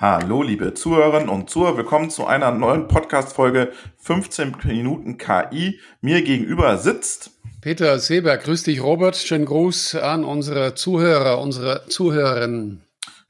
Hallo, 0.00 0.42
liebe 0.42 0.72
Zuhörerinnen 0.72 1.28
und 1.28 1.50
Zuhörer, 1.50 1.76
willkommen 1.76 2.08
zu 2.08 2.26
einer 2.26 2.52
neuen 2.52 2.88
Podcast-Folge 2.88 3.70
15 3.98 4.56
Minuten 4.64 5.18
KI. 5.18 5.78
Mir 6.00 6.22
gegenüber 6.22 6.78
sitzt 6.78 7.32
Peter 7.60 7.98
Seeberg. 7.98 8.44
Grüß 8.44 8.62
dich, 8.62 8.82
Robert. 8.82 9.14
Schönen 9.14 9.44
Gruß 9.44 9.96
an 9.96 10.24
unsere 10.24 10.74
Zuhörer, 10.74 11.38
unsere 11.42 11.84
Zuhörerinnen. 11.88 12.80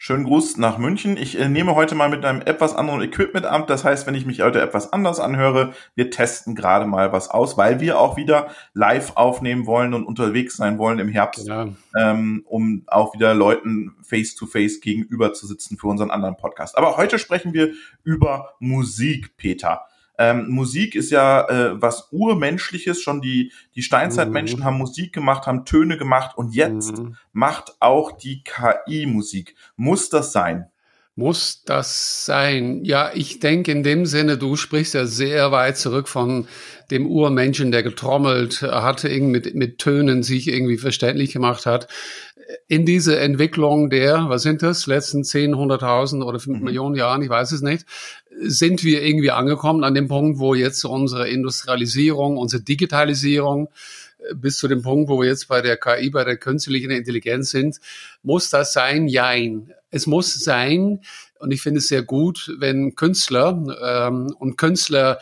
Schönen 0.03 0.25
Gruß 0.25 0.57
nach 0.57 0.79
München. 0.79 1.19
Ich 1.19 1.39
äh, 1.39 1.51
nehme 1.51 1.75
heute 1.75 1.95
mal 1.95 2.09
mit 2.09 2.25
einem 2.25 2.41
etwas 2.41 2.75
anderen 2.75 3.03
Equipment 3.03 3.45
an. 3.45 3.67
Das 3.67 3.85
heißt, 3.85 4.07
wenn 4.07 4.15
ich 4.15 4.25
mich 4.25 4.41
heute 4.41 4.59
etwas 4.63 4.95
anders 4.95 5.21
anhöre, 5.21 5.75
wir 5.95 6.11
testen 6.11 6.55
gerade 6.55 6.87
mal 6.87 7.13
was 7.13 7.29
aus, 7.29 7.59
weil 7.59 7.81
wir 7.81 8.01
auch 8.01 8.17
wieder 8.17 8.49
live 8.73 9.15
aufnehmen 9.17 9.67
wollen 9.67 9.93
und 9.93 10.07
unterwegs 10.07 10.57
sein 10.57 10.79
wollen 10.79 11.01
im 11.01 11.11
Herbst, 11.11 11.47
ja. 11.47 11.69
ähm, 11.95 12.47
um 12.47 12.85
auch 12.87 13.13
wieder 13.13 13.35
Leuten 13.35 13.95
face-to-face 14.01 14.79
-face 14.79 14.81
gegenüber 14.81 15.35
zu 15.35 15.47
sitzen 15.47 15.77
für 15.77 15.89
unseren 15.89 16.11
anderen 16.11 16.39
Podcast. 16.39 16.79
Aber 16.79 16.97
heute 16.97 17.19
sprechen 17.19 17.53
wir 17.53 17.75
über 18.03 18.55
Musik, 18.59 19.37
Peter. 19.37 19.83
Ähm, 20.21 20.51
Musik 20.51 20.95
ist 20.95 21.11
ja 21.11 21.49
äh, 21.49 21.81
was 21.81 22.09
Urmenschliches. 22.13 23.01
Schon 23.01 23.23
die, 23.23 23.53
die 23.75 23.81
Steinzeitmenschen 23.81 24.61
mhm. 24.61 24.65
haben 24.65 24.77
Musik 24.77 25.15
gemacht, 25.15 25.47
haben 25.47 25.65
Töne 25.65 25.97
gemacht 25.97 26.37
und 26.37 26.55
jetzt 26.55 26.99
mhm. 26.99 27.17
macht 27.33 27.77
auch 27.81 28.13
die 28.13 28.45
KI 28.45 29.07
Musik. 29.07 29.55
Muss 29.77 30.11
das 30.11 30.33
sein? 30.33 30.67
Muss 31.17 31.65
das 31.65 32.27
sein? 32.27 32.85
Ja, 32.85 33.11
ich 33.15 33.41
denke 33.41 33.73
in 33.73 33.83
dem 33.83 34.05
Sinne, 34.05 34.37
du 34.37 34.57
sprichst 34.57 34.93
ja 34.95 35.07
sehr 35.07 35.53
weit 35.53 35.79
zurück 35.79 36.07
von 36.07 36.47
dem 36.91 37.07
Urmenschen, 37.07 37.73
der 37.73 37.83
getrommelt 37.83 38.63
hatte, 38.63 39.09
mit, 39.21 39.55
mit 39.55 39.79
Tönen 39.79 40.23
sich 40.23 40.49
irgendwie 40.49 40.79
verständlich 40.79 41.33
gemacht 41.33 41.65
hat. 41.67 41.89
In 42.67 42.87
diese 42.87 43.19
Entwicklung 43.19 43.91
der, 43.91 44.29
was 44.29 44.43
sind 44.43 44.63
das, 44.63 44.87
letzten 44.87 45.25
10, 45.25 45.55
100.000 45.55 46.25
oder 46.25 46.41
5 46.41 46.59
mhm. 46.59 46.65
Millionen 46.65 46.95
Jahren, 46.97 47.23
ich 47.23 47.29
weiß 47.29 47.53
es 47.53 47.63
nicht, 47.63 47.87
sind 48.41 48.83
wir 48.85 49.03
irgendwie 49.03 49.31
angekommen 49.31 49.85
an 49.85 49.95
dem 49.95 50.09
Punkt, 50.09 50.39
wo 50.39 50.55
jetzt 50.55 50.85
unsere 50.85 51.29
Industrialisierung, 51.29 52.37
unsere 52.37 52.63
Digitalisierung 52.63 53.69
äh, 54.19 54.35
bis 54.35 54.59
zu 54.59 54.69
dem 54.69 54.83
Punkt, 54.83 55.09
wo 55.09 55.21
wir 55.21 55.29
jetzt 55.29 55.49
bei 55.49 55.61
der 55.61 55.77
KI, 55.77 56.11
bei 56.11 56.25
der 56.25 56.37
künstlichen 56.37 56.91
Intelligenz 56.91 57.51
sind, 57.51 57.79
muss 58.23 58.51
das 58.51 58.73
sein? 58.73 59.09
Jein. 59.09 59.73
Es 59.91 60.07
muss 60.07 60.35
sein, 60.35 61.01
und 61.41 61.53
ich 61.53 61.63
finde 61.63 61.79
es 61.79 61.89
sehr 61.89 62.03
gut, 62.03 62.55
wenn 62.59 62.95
Künstler 62.95 63.63
ähm, 63.83 64.35
und 64.39 64.57
Künstler 64.57 65.19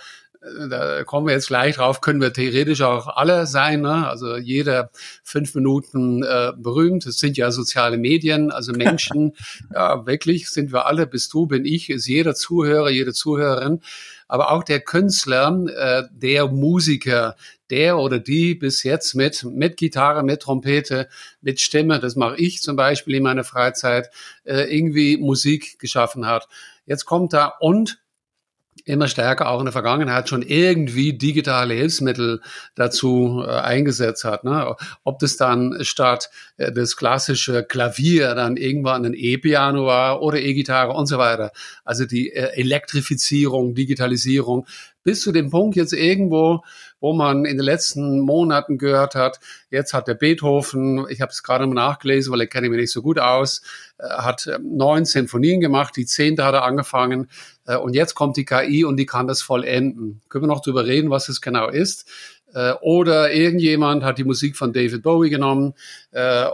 da 0.68 1.04
kommen 1.04 1.26
wir 1.26 1.34
jetzt 1.34 1.48
gleich 1.48 1.76
drauf, 1.76 2.00
können 2.00 2.20
wir 2.20 2.32
theoretisch 2.32 2.82
auch 2.82 3.08
alle 3.08 3.46
sein. 3.46 3.82
Ne? 3.82 4.08
Also 4.08 4.36
jeder 4.36 4.90
fünf 5.22 5.54
Minuten 5.54 6.22
äh, 6.22 6.52
berühmt. 6.56 7.06
Es 7.06 7.18
sind 7.18 7.36
ja 7.36 7.50
soziale 7.50 7.98
Medien, 7.98 8.50
also 8.50 8.72
Menschen. 8.72 9.34
ja, 9.74 10.06
wirklich 10.06 10.48
sind 10.50 10.72
wir 10.72 10.86
alle. 10.86 11.06
Bist 11.06 11.32
du, 11.32 11.46
bin 11.46 11.64
ich, 11.64 11.90
ist 11.90 12.06
jeder 12.06 12.34
Zuhörer, 12.34 12.90
jede 12.90 13.12
Zuhörerin. 13.12 13.80
Aber 14.26 14.50
auch 14.50 14.62
der 14.62 14.80
Künstler, 14.80 15.64
äh, 15.68 16.02
der 16.12 16.48
Musiker, 16.48 17.36
der 17.70 17.98
oder 17.98 18.18
die 18.18 18.54
bis 18.54 18.82
jetzt 18.82 19.14
mit, 19.14 19.44
mit 19.44 19.76
Gitarre, 19.76 20.22
mit 20.22 20.42
Trompete, 20.42 21.08
mit 21.40 21.60
Stimme, 21.60 21.98
das 21.98 22.16
mache 22.16 22.36
ich 22.36 22.62
zum 22.62 22.76
Beispiel 22.76 23.14
in 23.16 23.22
meiner 23.22 23.44
Freizeit, 23.44 24.10
äh, 24.44 24.64
irgendwie 24.74 25.16
Musik 25.16 25.78
geschaffen 25.78 26.26
hat. 26.26 26.48
Jetzt 26.86 27.04
kommt 27.04 27.32
da 27.32 27.46
und 27.60 27.98
immer 28.84 29.08
stärker 29.08 29.48
auch 29.48 29.58
in 29.58 29.66
der 29.66 29.72
Vergangenheit 29.72 30.28
schon 30.28 30.42
irgendwie 30.42 31.12
digitale 31.12 31.74
Hilfsmittel 31.74 32.40
dazu 32.74 33.44
äh, 33.46 33.50
eingesetzt 33.50 34.24
hat. 34.24 34.44
Ne? 34.44 34.74
Ob 35.04 35.18
das 35.18 35.36
dann 35.36 35.78
statt 35.82 36.30
äh, 36.56 36.72
das 36.72 36.96
klassische 36.96 37.64
Klavier 37.64 38.34
dann 38.34 38.56
irgendwann 38.56 39.04
ein 39.04 39.14
E-Piano 39.14 39.86
war 39.86 40.22
oder 40.22 40.40
E-Gitarre 40.40 40.92
und 40.92 41.06
so 41.06 41.18
weiter. 41.18 41.52
Also 41.84 42.04
die 42.04 42.32
äh, 42.32 42.58
Elektrifizierung, 42.58 43.74
Digitalisierung 43.74 44.66
bis 45.08 45.22
zu 45.22 45.32
dem 45.32 45.48
Punkt 45.48 45.74
jetzt 45.74 45.94
irgendwo, 45.94 46.62
wo 47.00 47.14
man 47.14 47.46
in 47.46 47.56
den 47.56 47.64
letzten 47.64 48.20
Monaten 48.20 48.76
gehört 48.76 49.14
hat, 49.14 49.40
jetzt 49.70 49.94
hat 49.94 50.06
der 50.06 50.12
Beethoven, 50.12 51.06
ich 51.08 51.22
habe 51.22 51.32
es 51.32 51.42
gerade 51.42 51.66
mal 51.66 51.72
nachgelesen, 51.72 52.30
weil 52.30 52.42
ich 52.42 52.50
kenne 52.50 52.68
mich 52.68 52.78
nicht 52.78 52.92
so 52.92 53.00
gut 53.00 53.18
aus, 53.18 53.62
äh, 53.96 54.06
hat 54.06 54.46
ähm, 54.46 54.76
neun 54.76 55.06
Sinfonien 55.06 55.62
gemacht, 55.62 55.96
die 55.96 56.04
zehnte 56.04 56.44
hat 56.44 56.52
er 56.52 56.64
angefangen 56.64 57.30
äh, 57.66 57.78
und 57.78 57.94
jetzt 57.94 58.16
kommt 58.16 58.36
die 58.36 58.44
KI 58.44 58.84
und 58.84 58.98
die 58.98 59.06
kann 59.06 59.26
das 59.26 59.40
vollenden. 59.40 60.20
Können 60.28 60.44
wir 60.44 60.48
noch 60.48 60.60
drüber 60.60 60.84
reden, 60.84 61.08
was 61.08 61.30
es 61.30 61.40
genau 61.40 61.70
ist? 61.70 62.06
Äh, 62.52 62.72
oder 62.82 63.32
irgendjemand 63.32 64.04
hat 64.04 64.18
die 64.18 64.24
Musik 64.24 64.58
von 64.58 64.74
David 64.74 65.02
Bowie 65.02 65.30
genommen 65.30 65.72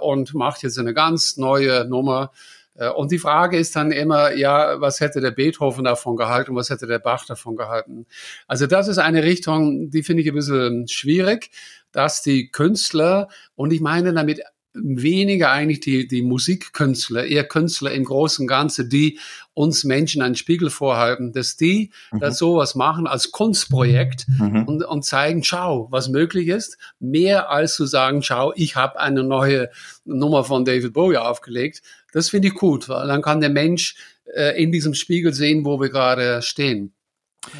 und 0.00 0.32
macht 0.32 0.62
jetzt 0.62 0.78
eine 0.78 0.94
ganz 0.94 1.38
neue 1.38 1.86
Nummer 1.86 2.30
äh, 2.32 2.63
und 2.96 3.12
die 3.12 3.18
Frage 3.18 3.56
ist 3.56 3.76
dann 3.76 3.92
immer, 3.92 4.32
ja, 4.34 4.80
was 4.80 5.00
hätte 5.00 5.20
der 5.20 5.30
Beethoven 5.30 5.84
davon 5.84 6.16
gehalten 6.16 6.54
was 6.56 6.70
hätte 6.70 6.86
der 6.86 6.98
Bach 6.98 7.24
davon 7.26 7.56
gehalten? 7.56 8.06
Also 8.46 8.66
das 8.66 8.88
ist 8.88 8.98
eine 8.98 9.22
Richtung, 9.22 9.90
die 9.90 10.02
finde 10.02 10.22
ich 10.22 10.28
ein 10.28 10.34
bisschen 10.34 10.88
schwierig, 10.88 11.50
dass 11.92 12.22
die 12.22 12.50
Künstler, 12.50 13.28
und 13.54 13.72
ich 13.72 13.80
meine 13.80 14.12
damit 14.12 14.40
weniger 14.74 15.52
eigentlich 15.52 15.80
die, 15.80 16.08
die 16.08 16.22
Musikkünstler, 16.22 17.24
eher 17.24 17.44
Künstler 17.44 17.92
im 17.92 18.04
Großen 18.04 18.42
und 18.42 18.48
Ganzen, 18.48 18.88
die 18.88 19.18
uns 19.54 19.84
Menschen 19.84 20.20
einen 20.20 20.34
Spiegel 20.34 20.68
vorhalten, 20.68 21.32
dass 21.32 21.56
die 21.56 21.92
mhm. 22.10 22.20
das 22.20 22.38
sowas 22.38 22.74
machen 22.74 23.06
als 23.06 23.30
Kunstprojekt 23.30 24.26
mhm. 24.28 24.64
und, 24.64 24.84
und 24.84 25.04
zeigen, 25.04 25.44
schau, 25.44 25.86
was 25.90 26.08
möglich 26.08 26.48
ist, 26.48 26.76
mehr 26.98 27.50
als 27.50 27.76
zu 27.76 27.86
sagen, 27.86 28.22
schau, 28.22 28.52
ich 28.56 28.74
habe 28.74 28.98
eine 28.98 29.22
neue 29.22 29.70
Nummer 30.04 30.42
von 30.42 30.64
David 30.64 30.92
Bowie 30.92 31.18
aufgelegt. 31.18 31.82
Das 32.12 32.30
finde 32.30 32.48
ich 32.48 32.54
gut, 32.54 32.88
weil 32.88 33.06
dann 33.06 33.22
kann 33.22 33.40
der 33.40 33.50
Mensch 33.50 33.94
äh, 34.34 34.60
in 34.60 34.72
diesem 34.72 34.94
Spiegel 34.94 35.32
sehen, 35.32 35.64
wo 35.64 35.80
wir 35.80 35.88
gerade 35.88 36.42
stehen. 36.42 36.92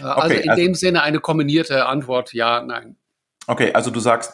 Äh, 0.00 0.06
also 0.06 0.34
okay, 0.34 0.42
in 0.42 0.50
also 0.50 0.62
dem 0.62 0.74
Sinne 0.74 1.02
eine 1.02 1.20
kombinierte 1.20 1.86
Antwort, 1.86 2.32
ja, 2.32 2.62
nein. 2.62 2.96
Okay, 3.46 3.72
also 3.72 3.90
du 3.90 4.00
sagst, 4.00 4.32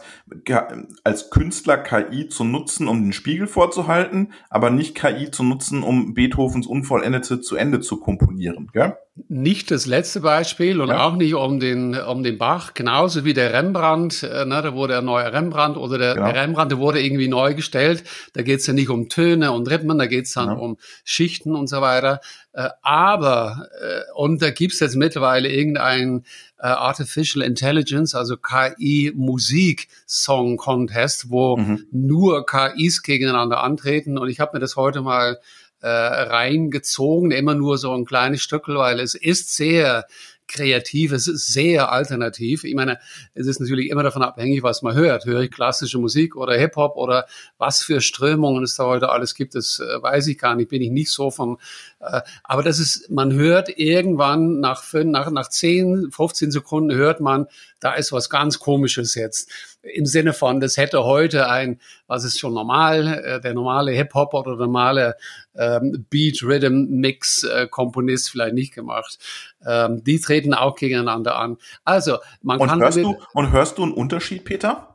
als 1.05 1.31
Künstler 1.31 1.79
KI 1.79 2.29
zu 2.29 2.45
nutzen, 2.45 2.89
um 2.89 3.03
den 3.03 3.13
Spiegel 3.13 3.47
vorzuhalten, 3.47 4.33
aber 4.49 4.71
nicht 4.71 4.95
KI 4.95 5.31
zu 5.31 5.43
nutzen, 5.43 5.83
um 5.83 6.15
Beethovens 6.15 6.67
Unvollendete 6.67 7.41
zu 7.41 7.57
Ende 7.57 7.81
zu 7.81 7.99
komponieren, 7.99 8.71
gell? 8.73 8.97
Nicht 9.29 9.71
das 9.71 9.87
letzte 9.87 10.21
Beispiel 10.21 10.81
und 10.81 10.89
ja. 10.89 11.05
auch 11.05 11.17
nicht 11.17 11.35
um 11.35 11.61
den, 11.61 11.95
um 11.95 12.23
den 12.23 12.39
Bach, 12.39 12.73
genauso 12.75 13.25
wie 13.25 13.35
der 13.35 13.53
Rembrandt, 13.53 14.23
äh, 14.23 14.47
ne, 14.47 14.63
da 14.63 14.73
wurde 14.73 14.97
ein 14.97 15.05
neuer 15.05 15.33
Rembrandt 15.33 15.77
oder 15.77 15.99
der, 15.99 16.15
genau. 16.15 16.27
der 16.27 16.43
Rembrandt, 16.43 16.73
der 16.73 16.79
wurde 16.79 17.03
irgendwie 17.03 17.29
neu 17.29 17.55
gestellt. 17.55 18.05
Da 18.33 18.43
geht's 18.43 18.67
ja 18.67 18.73
nicht 18.73 18.89
um 18.89 19.09
Töne 19.09 19.53
und 19.53 19.69
Rhythmen, 19.69 19.99
da 19.99 20.07
geht's 20.07 20.33
dann 20.33 20.49
ja. 20.49 20.55
um 20.55 20.79
Schichten 21.05 21.55
und 21.55 21.67
so 21.67 21.81
weiter. 21.81 22.21
Äh, 22.53 22.69
aber, 22.83 23.69
äh, 23.81 24.01
und 24.15 24.41
da 24.43 24.51
gibt's 24.51 24.81
jetzt 24.81 24.97
mittlerweile 24.97 25.49
irgendein 25.49 26.25
äh, 26.63 26.67
Artificial 26.67 27.43
Intelligence, 27.43 28.15
also 28.15 28.37
KI 28.37 29.13
Musik 29.15 29.89
Song 30.07 30.57
Contest, 30.57 31.31
wo 31.31 31.57
mhm. 31.57 31.87
nur 31.91 32.45
KIs 32.45 33.03
gegeneinander 33.03 33.63
antreten. 33.63 34.19
Und 34.19 34.29
ich 34.29 34.41
habe 34.41 34.53
mir 34.55 34.61
das 34.61 34.77
heute 34.77 35.01
mal 35.01 35.39
äh, 35.81 35.89
reingezogen, 35.89 37.31
immer 37.31 37.55
nur 37.55 37.79
so 37.79 37.95
ein 37.95 38.05
kleines 38.05 38.43
Stückel, 38.43 38.77
weil 38.77 39.01
es 39.01 39.15
ist 39.15 39.57
sehr 39.57 40.05
kreativ, 40.51 41.13
es 41.13 41.29
ist 41.29 41.53
sehr 41.53 41.93
alternativ. 41.93 42.65
Ich 42.65 42.75
meine, 42.75 42.99
es 43.35 43.47
ist 43.47 43.61
natürlich 43.61 43.89
immer 43.89 44.03
davon 44.03 44.23
abhängig, 44.23 44.63
was 44.63 44.83
man 44.83 44.95
hört. 44.95 45.25
Höre 45.25 45.43
ich 45.43 45.51
klassische 45.51 45.99
Musik 45.99 46.37
oder 46.37 46.59
Hip-Hop 46.59 46.97
oder 46.97 47.27
was 47.59 47.83
für 47.83 48.01
Strömungen 48.01 48.65
es 48.65 48.77
da 48.77 48.85
heute 48.85 49.09
alles 49.11 49.35
gibt, 49.35 49.55
das 49.55 49.79
äh, 49.79 50.03
weiß 50.03 50.27
ich 50.27 50.39
gar 50.39 50.55
nicht, 50.55 50.69
bin 50.69 50.83
ich 50.83 50.91
nicht 50.91 51.11
so 51.11 51.31
von. 51.31 51.57
Äh, 52.01 52.21
aber 52.45 52.63
das 52.63 52.79
ist, 52.79 53.11
man 53.11 53.33
hört 53.33 53.79
irgendwann 53.79 54.61
nach, 54.61 54.83
nach, 54.93 55.31
nach 55.31 55.49
10, 55.49 56.11
15 56.11 56.51
Sekunden 56.51 56.95
hört 56.95 57.21
man, 57.21 57.47
da 57.81 57.95
ist 57.95 58.13
was 58.13 58.31
ganz 58.31 58.59
Komisches 58.59 59.15
jetzt. 59.15 59.51
Im 59.83 60.07
Sinne 60.07 60.33
von, 60.33 60.61
das 60.61 60.77
hätte 60.77 61.05
heute 61.05 61.49
ein, 61.49 61.81
was 62.07 62.23
ist 62.25 62.39
schon 62.39 62.55
normal, 62.55 63.23
äh, 63.25 63.41
der 63.41 63.55
normale 63.55 63.91
Hip-Hop 63.93 64.35
oder 64.35 64.55
normale 64.57 65.17
ähm, 65.57 66.07
Beat-Rhythm-Mix-Komponist 66.11 68.29
äh, 68.29 68.31
vielleicht 68.31 68.55
nicht 68.55 68.75
gemacht. 68.75 69.19
Ähm, 69.67 70.05
die 70.05 70.21
treten 70.21 70.55
auch 70.55 70.77
gegeneinander 70.77 71.35
an. 71.37 71.57
Also, 71.85 72.19
man 72.43 72.61
und 72.61 72.69
kann. 72.69 72.81
Hörst 72.81 72.99
du, 72.99 73.17
und 73.33 73.51
hörst 73.51 73.79
du 73.79 73.85
einen 73.85 73.93
Unterschied, 73.93 74.45
Peter? 74.45 74.87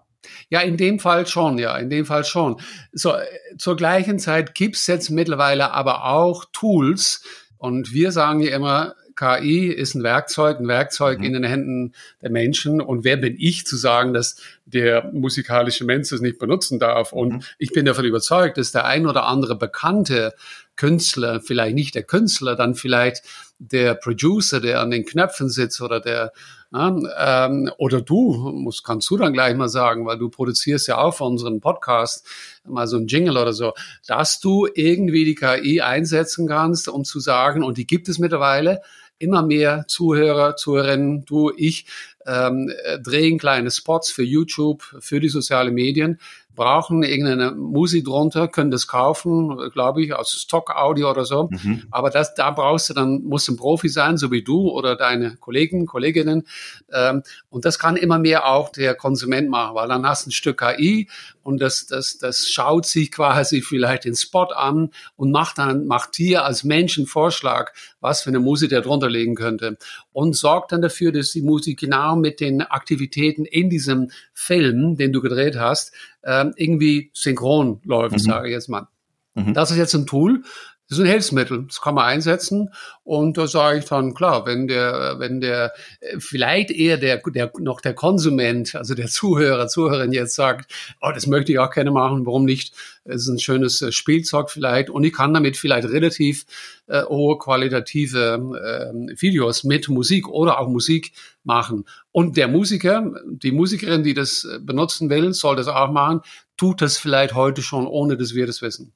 Ja, 0.49 0.61
in 0.61 0.77
dem 0.77 0.99
Fall 0.99 1.27
schon, 1.27 1.57
ja, 1.57 1.75
in 1.77 1.89
dem 1.89 2.05
Fall 2.05 2.23
schon. 2.23 2.61
So, 2.91 3.15
äh, 3.15 3.25
zur 3.57 3.75
gleichen 3.75 4.19
Zeit 4.19 4.53
gibt's 4.55 4.87
jetzt 4.87 5.09
mittlerweile 5.09 5.71
aber 5.71 6.05
auch 6.05 6.45
Tools, 6.53 7.23
und 7.57 7.93
wir 7.93 8.11
sagen 8.11 8.41
ja 8.41 8.55
immer, 8.55 8.95
KI 9.15 9.67
ist 9.67 9.95
ein 9.95 10.03
Werkzeug, 10.03 10.59
ein 10.59 10.67
Werkzeug 10.67 11.19
mhm. 11.19 11.25
in 11.25 11.33
den 11.33 11.43
Händen 11.43 11.93
der 12.21 12.29
Menschen. 12.29 12.81
Und 12.81 13.03
wer 13.03 13.17
bin 13.17 13.35
ich 13.37 13.65
zu 13.65 13.77
sagen, 13.77 14.13
dass 14.13 14.37
der 14.65 15.09
musikalische 15.13 15.85
Mensch 15.85 16.11
es 16.11 16.21
nicht 16.21 16.39
benutzen 16.39 16.79
darf? 16.79 17.13
Und 17.13 17.33
mhm. 17.33 17.41
ich 17.57 17.71
bin 17.71 17.85
davon 17.85 18.05
überzeugt, 18.05 18.57
dass 18.57 18.71
der 18.71 18.85
ein 18.85 19.07
oder 19.07 19.25
andere 19.25 19.55
bekannte 19.55 20.33
Künstler, 20.75 21.39
vielleicht 21.39 21.75
nicht 21.75 21.95
der 21.95 22.03
Künstler, 22.03 22.55
dann 22.55 22.75
vielleicht 22.75 23.23
der 23.59 23.95
Producer, 23.95 24.59
der 24.59 24.81
an 24.81 24.91
den 24.91 25.05
Knöpfen 25.05 25.49
sitzt 25.49 25.81
oder 25.81 26.01
der 26.01 26.33
ja, 26.75 27.45
ähm, 27.45 27.71
oder 27.77 28.01
du, 28.01 28.51
muss, 28.53 28.83
kannst 28.83 29.09
du 29.09 29.15
dann 29.15 29.31
gleich 29.31 29.55
mal 29.55 29.69
sagen, 29.69 30.05
weil 30.05 30.17
du 30.17 30.29
produzierst 30.29 30.87
ja 30.87 30.97
auch 30.97 31.15
für 31.15 31.23
unseren 31.23 31.61
Podcast 31.61 32.27
mal 32.65 32.85
so 32.87 32.97
ein 32.97 33.07
Jingle 33.07 33.37
oder 33.37 33.53
so, 33.53 33.73
dass 34.07 34.41
du 34.41 34.67
irgendwie 34.73 35.23
die 35.23 35.35
KI 35.35 35.79
einsetzen 35.79 36.47
kannst, 36.47 36.89
um 36.89 37.05
zu 37.05 37.21
sagen, 37.21 37.63
und 37.63 37.77
die 37.77 37.87
gibt 37.87 38.09
es 38.09 38.19
mittlerweile, 38.19 38.81
immer 39.19 39.43
mehr 39.43 39.85
Zuhörer, 39.87 40.55
Zuhörerinnen, 40.55 41.25
du, 41.25 41.51
ich, 41.55 41.85
ähm, 42.25 42.71
äh, 42.83 42.99
drehen 42.99 43.37
kleine 43.37 43.71
Spots 43.71 44.11
für 44.11 44.23
YouTube, 44.23 44.83
für 44.99 45.19
die 45.19 45.29
sozialen 45.29 45.73
Medien, 45.73 46.19
brauchen 46.55 47.03
irgendeine 47.03 47.51
Musik 47.51 48.05
drunter, 48.05 48.47
können 48.47 48.71
das 48.71 48.87
kaufen, 48.87 49.57
glaube 49.71 50.03
ich, 50.03 50.13
aus 50.13 50.31
Stock-Audio 50.31 51.11
oder 51.11 51.25
so. 51.25 51.49
Mhm. 51.51 51.83
Aber 51.91 52.09
das, 52.09 52.33
da 52.33 52.51
brauchst 52.51 52.89
du 52.89 52.93
dann, 52.93 53.23
muss 53.23 53.47
ein 53.47 53.57
Profi 53.57 53.89
sein, 53.89 54.17
so 54.17 54.31
wie 54.31 54.43
du 54.43 54.69
oder 54.69 54.95
deine 54.95 55.35
Kollegen, 55.37 55.85
Kolleginnen. 55.85 56.47
Ähm, 56.91 57.23
und 57.49 57.65
das 57.65 57.79
kann 57.79 57.97
immer 57.97 58.19
mehr 58.19 58.47
auch 58.47 58.69
der 58.69 58.95
Konsument 58.95 59.49
machen, 59.49 59.75
weil 59.75 59.87
dann 59.87 60.07
hast 60.07 60.25
du 60.25 60.29
ein 60.29 60.31
Stück 60.31 60.59
KI 60.59 61.09
und 61.45 61.61
das, 61.61 61.85
das, 61.85 62.17
das 62.17 62.47
schaut 62.49 62.87
sich 62.87 63.11
quasi 63.11 63.61
vielleicht 63.61 64.05
den 64.05 64.15
Spot 64.15 64.45
an 64.45 64.89
und 65.15 65.29
macht 65.29 65.59
dann, 65.59 65.85
macht 65.85 66.17
dir 66.17 66.43
als 66.43 66.63
Mensch 66.63 66.97
einen 66.97 67.05
Vorschlag, 67.05 67.71
was 67.99 68.23
für 68.23 68.29
eine 68.29 68.39
Musik 68.39 68.69
der 68.69 68.81
drunter 68.81 69.11
legen 69.11 69.35
könnte. 69.35 69.77
Und 70.11 70.35
sorgt 70.35 70.71
dann 70.71 70.81
dafür, 70.81 71.11
dass 71.11 71.31
die 71.31 71.43
Musik 71.43 71.79
genau 71.79 72.15
mit 72.15 72.39
den 72.39 72.63
Aktivitäten 72.63 73.45
in 73.45 73.69
diesem 73.69 74.09
Film, 74.33 74.97
den 74.97 75.13
du 75.13 75.21
gedreht 75.21 75.55
hast, 75.55 75.93
ähm, 76.25 76.53
irgendwie 76.55 77.11
synchron 77.13 77.81
läuft, 77.83 78.13
mhm. 78.13 78.19
sage 78.19 78.47
ich 78.47 78.53
jetzt 78.53 78.69
mal. 78.69 78.87
Mhm. 79.35 79.53
Das 79.53 79.71
ist 79.71 79.77
jetzt 79.77 79.93
ein 79.93 80.05
Tool, 80.05 80.43
das 80.87 80.99
ist 80.99 81.03
ein 81.03 81.09
Hilfsmittel, 81.09 81.65
das 81.65 81.81
kann 81.81 81.95
man 81.95 82.05
einsetzen. 82.05 82.69
Und 83.03 83.37
da 83.37 83.47
sage 83.47 83.79
ich 83.79 83.85
dann, 83.85 84.13
klar, 84.13 84.45
wenn 84.45 84.67
der, 84.67 85.15
wenn 85.17 85.41
der, 85.41 85.73
äh, 85.99 86.19
vielleicht 86.19 86.69
eher 86.69 86.97
der, 86.97 87.17
der, 87.17 87.51
noch 87.59 87.81
der 87.81 87.95
Konsument, 87.95 88.75
also 88.75 88.93
der 88.93 89.07
Zuhörer, 89.07 89.67
Zuhörerin 89.67 90.11
jetzt 90.11 90.35
sagt, 90.35 90.71
oh, 91.01 91.11
das 91.11 91.25
möchte 91.25 91.51
ich 91.51 91.59
auch 91.59 91.71
gerne 91.71 91.89
machen, 91.89 92.25
warum 92.27 92.45
nicht? 92.45 92.73
Es 93.03 93.23
ist 93.23 93.29
ein 93.29 93.39
schönes 93.39 93.81
äh, 93.81 93.91
Spielzeug 93.91 94.51
vielleicht 94.51 94.91
und 94.91 95.03
ich 95.03 95.13
kann 95.13 95.33
damit 95.33 95.57
vielleicht 95.57 95.87
relativ 95.89 96.45
äh, 96.85 97.03
hohe 97.03 97.39
qualitative 97.39 98.35
äh, 98.55 99.19
Videos 99.19 99.63
mit 99.63 99.89
Musik 99.89 100.27
oder 100.27 100.59
auch 100.59 100.67
Musik 100.67 101.13
machen. 101.43 101.85
Und 102.11 102.37
der 102.37 102.47
Musiker, 102.47 103.11
die 103.25 103.51
Musikerin, 103.51 104.03
die 104.03 104.13
das 104.13 104.43
äh, 104.43 104.59
benutzen 104.59 105.09
will, 105.09 105.33
soll 105.33 105.55
das 105.55 105.67
auch 105.67 105.91
machen, 105.91 106.21
tut 106.57 106.81
das 106.81 106.97
vielleicht 106.97 107.33
heute 107.33 107.63
schon, 107.63 107.87
ohne 107.87 108.17
dass 108.17 108.35
wir 108.35 108.45
das 108.45 108.61
wissen. 108.61 108.93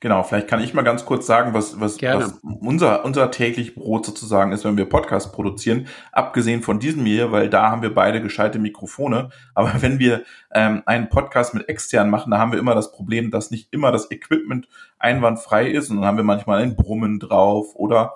Genau, 0.00 0.22
vielleicht 0.22 0.48
kann 0.48 0.60
ich 0.60 0.74
mal 0.74 0.82
ganz 0.82 1.04
kurz 1.04 1.26
sagen, 1.26 1.54
was, 1.54 1.80
was, 1.80 2.00
was 2.00 2.40
unser, 2.42 3.04
unser 3.04 3.30
täglich 3.30 3.74
Brot 3.74 4.06
sozusagen 4.06 4.52
ist, 4.52 4.64
wenn 4.64 4.76
wir 4.76 4.88
Podcasts 4.88 5.32
produzieren. 5.32 5.88
Abgesehen 6.12 6.62
von 6.62 6.78
diesem 6.78 7.04
hier, 7.04 7.32
weil 7.32 7.50
da 7.50 7.70
haben 7.70 7.82
wir 7.82 7.92
beide 7.92 8.22
gescheite 8.22 8.58
Mikrofone. 8.58 9.30
Aber 9.54 9.72
wenn 9.80 9.98
wir 9.98 10.22
ähm, 10.54 10.82
einen 10.86 11.08
Podcast 11.08 11.54
mit 11.54 11.68
extern 11.68 12.10
machen, 12.10 12.30
da 12.30 12.38
haben 12.38 12.52
wir 12.52 12.58
immer 12.58 12.74
das 12.74 12.92
Problem, 12.92 13.30
dass 13.30 13.50
nicht 13.50 13.72
immer 13.72 13.92
das 13.92 14.10
Equipment 14.10 14.68
einwandfrei 14.98 15.68
ist. 15.68 15.90
Und 15.90 15.96
dann 15.96 16.06
haben 16.06 16.16
wir 16.16 16.24
manchmal 16.24 16.62
ein 16.62 16.76
Brummen 16.76 17.18
drauf 17.18 17.74
oder 17.74 18.14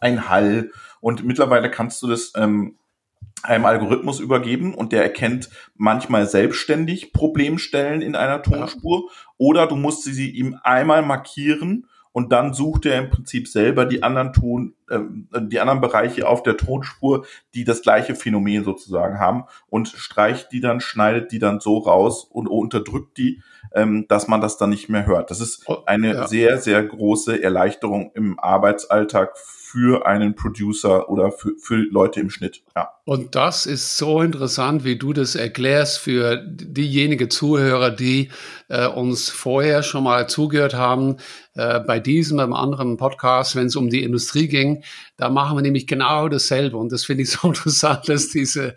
ein 0.00 0.28
Hall. 0.28 0.70
Und 1.00 1.24
mittlerweile 1.24 1.70
kannst 1.70 2.02
du 2.02 2.08
das 2.08 2.32
ähm, 2.36 2.76
einem 3.42 3.64
Algorithmus 3.64 4.20
übergeben 4.20 4.74
und 4.74 4.92
der 4.92 5.02
erkennt 5.02 5.50
manchmal 5.74 6.26
selbstständig 6.26 7.12
Problemstellen 7.12 8.02
in 8.02 8.16
einer 8.16 8.42
Tonspur 8.42 9.10
oder 9.36 9.66
du 9.66 9.76
musst 9.76 10.04
sie 10.04 10.30
ihm 10.30 10.58
einmal 10.62 11.02
markieren 11.02 11.86
und 12.16 12.32
dann 12.32 12.54
sucht 12.54 12.86
er 12.86 12.98
im 12.98 13.10
Prinzip 13.10 13.46
selber 13.46 13.84
die 13.84 14.02
anderen 14.02 14.32
Ton, 14.32 14.74
äh, 14.88 15.00
die 15.38 15.60
anderen 15.60 15.82
Bereiche 15.82 16.26
auf 16.26 16.42
der 16.42 16.56
Tonspur, 16.56 17.26
die 17.54 17.64
das 17.64 17.82
gleiche 17.82 18.14
Phänomen 18.14 18.64
sozusagen 18.64 19.20
haben 19.20 19.44
und 19.68 19.88
streicht 19.88 20.50
die 20.50 20.60
dann, 20.60 20.80
schneidet 20.80 21.30
die 21.30 21.38
dann 21.38 21.60
so 21.60 21.76
raus 21.76 22.24
und 22.24 22.48
unterdrückt 22.48 23.18
die, 23.18 23.42
ähm, 23.74 24.06
dass 24.08 24.28
man 24.28 24.40
das 24.40 24.56
dann 24.56 24.70
nicht 24.70 24.88
mehr 24.88 25.04
hört. 25.04 25.30
Das 25.30 25.42
ist 25.42 25.64
oh, 25.66 25.82
eine 25.84 26.14
ja. 26.14 26.26
sehr, 26.26 26.56
sehr 26.56 26.82
große 26.82 27.42
Erleichterung 27.42 28.12
im 28.14 28.40
Arbeitsalltag 28.40 29.36
für 29.68 30.06
einen 30.06 30.36
Producer 30.36 31.10
oder 31.10 31.32
für, 31.32 31.54
für 31.58 31.74
Leute 31.76 32.20
im 32.20 32.30
Schnitt. 32.30 32.62
Ja. 32.76 32.90
Und 33.04 33.34
das 33.34 33.66
ist 33.66 33.96
so 33.96 34.22
interessant, 34.22 34.84
wie 34.84 34.96
du 34.96 35.12
das 35.12 35.34
erklärst 35.34 35.98
für 35.98 36.36
diejenigen 36.36 37.30
Zuhörer, 37.30 37.90
die 37.90 38.30
äh, 38.68 38.86
uns 38.86 39.28
vorher 39.28 39.82
schon 39.82 40.04
mal 40.04 40.28
zugehört 40.28 40.74
haben. 40.74 41.16
Äh, 41.54 41.80
bei 41.80 41.98
diesem, 41.98 42.36
beim 42.36 42.52
anderen 42.52 42.96
Podcast, 42.96 43.56
wenn 43.56 43.66
es 43.66 43.74
um 43.74 43.90
die 43.90 44.04
Industrie 44.04 44.46
ging, 44.46 44.84
da 45.16 45.30
machen 45.30 45.58
wir 45.58 45.62
nämlich 45.62 45.88
genau 45.88 46.28
dasselbe. 46.28 46.76
Und 46.76 46.92
das 46.92 47.04
finde 47.04 47.24
ich 47.24 47.30
so 47.30 47.48
interessant, 47.48 48.08
dass 48.08 48.28
diese, 48.28 48.76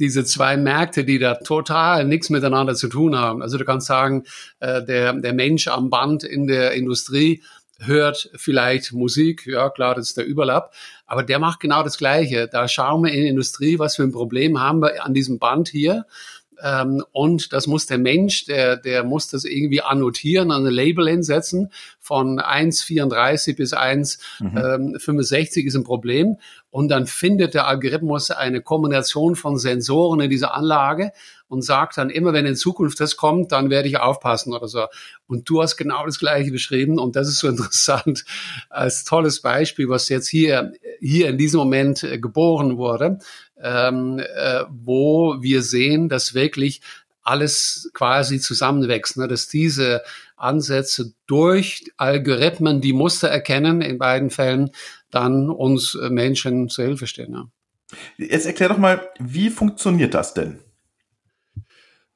diese 0.00 0.24
zwei 0.24 0.56
Märkte, 0.56 1.04
die 1.04 1.20
da 1.20 1.36
total 1.36 2.04
nichts 2.06 2.28
miteinander 2.28 2.74
zu 2.74 2.88
tun 2.88 3.16
haben. 3.16 3.40
Also 3.40 3.56
du 3.56 3.64
kannst 3.64 3.86
sagen, 3.86 4.24
äh, 4.58 4.84
der, 4.84 5.12
der 5.12 5.32
Mensch 5.32 5.68
am 5.68 5.90
Band 5.90 6.24
in 6.24 6.48
der 6.48 6.72
Industrie, 6.72 7.40
hört 7.80 8.30
vielleicht 8.36 8.92
Musik, 8.92 9.46
ja 9.46 9.70
klar, 9.70 9.94
das 9.94 10.08
ist 10.08 10.16
der 10.16 10.26
Überlapp, 10.26 10.72
aber 11.06 11.22
der 11.22 11.38
macht 11.38 11.60
genau 11.60 11.82
das 11.82 11.98
Gleiche. 11.98 12.48
Da 12.48 12.68
schauen 12.68 13.04
wir 13.04 13.12
in 13.12 13.22
die 13.22 13.28
Industrie, 13.28 13.78
was 13.78 13.96
für 13.96 14.02
ein 14.02 14.12
Problem 14.12 14.60
haben 14.60 14.80
wir 14.80 15.04
an 15.04 15.14
diesem 15.14 15.38
Band 15.38 15.68
hier. 15.68 16.06
Ähm, 16.62 17.04
und 17.12 17.52
das 17.52 17.66
muss 17.66 17.86
der 17.86 17.98
Mensch, 17.98 18.44
der, 18.46 18.76
der 18.76 19.04
muss 19.04 19.28
das 19.28 19.44
irgendwie 19.44 19.82
annotieren, 19.82 20.50
an 20.50 20.66
ein 20.66 20.72
Label 20.72 21.08
hinsetzen. 21.08 21.70
Von 22.00 22.38
1,34 22.38 23.56
bis 23.56 23.74
1,65 23.74 25.62
mhm. 25.62 25.66
ist 25.66 25.74
ein 25.74 25.84
Problem. 25.84 26.36
Und 26.74 26.88
dann 26.88 27.06
findet 27.06 27.54
der 27.54 27.68
Algorithmus 27.68 28.32
eine 28.32 28.60
Kombination 28.60 29.36
von 29.36 29.58
Sensoren 29.58 30.18
in 30.18 30.28
dieser 30.28 30.56
Anlage 30.56 31.12
und 31.46 31.62
sagt 31.62 31.96
dann 31.98 32.10
immer, 32.10 32.32
wenn 32.32 32.46
in 32.46 32.56
Zukunft 32.56 32.98
das 32.98 33.16
kommt, 33.16 33.52
dann 33.52 33.70
werde 33.70 33.86
ich 33.86 34.00
aufpassen 34.00 34.52
oder 34.52 34.66
so. 34.66 34.86
Und 35.28 35.48
du 35.48 35.62
hast 35.62 35.76
genau 35.76 36.04
das 36.04 36.18
Gleiche 36.18 36.50
beschrieben 36.50 36.98
und 36.98 37.14
das 37.14 37.28
ist 37.28 37.38
so 37.38 37.46
interessant 37.48 38.24
als 38.70 39.04
tolles 39.04 39.40
Beispiel, 39.40 39.88
was 39.88 40.08
jetzt 40.08 40.26
hier, 40.26 40.72
hier 40.98 41.28
in 41.28 41.38
diesem 41.38 41.60
Moment 41.60 42.02
äh, 42.02 42.18
geboren 42.18 42.76
wurde, 42.76 43.20
ähm, 43.62 44.18
äh, 44.18 44.64
wo 44.68 45.36
wir 45.40 45.62
sehen, 45.62 46.08
dass 46.08 46.34
wirklich 46.34 46.80
alles 47.22 47.88
quasi 47.94 48.40
zusammenwächst, 48.40 49.16
ne? 49.16 49.28
dass 49.28 49.46
diese 49.46 50.02
Ansätze 50.36 51.14
durch 51.26 51.84
Algorithmen, 51.96 52.80
die 52.80 52.92
Muster 52.92 53.28
erkennen, 53.28 53.80
in 53.80 53.98
beiden 53.98 54.30
Fällen 54.30 54.72
dann 55.14 55.50
uns 55.50 55.94
äh, 55.94 56.10
Menschen 56.10 56.68
zur 56.68 56.84
Hilfe 56.84 57.06
stehen. 57.06 57.32
Ja. 57.32 57.48
Jetzt 58.16 58.46
erklär 58.46 58.70
doch 58.70 58.78
mal, 58.78 59.08
wie 59.18 59.50
funktioniert 59.50 60.14
das 60.14 60.34
denn? 60.34 60.58